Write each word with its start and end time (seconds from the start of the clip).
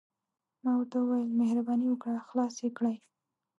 ما 0.63 0.71
ورته 0.77 0.97
وویل: 0.99 1.37
مهرباني 1.39 1.87
وکړه، 1.89 2.19
خلاص 2.27 2.53
يې 2.63 2.69
کړئ. 2.77 2.95